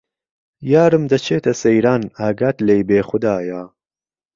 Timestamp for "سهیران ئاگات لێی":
1.61-2.83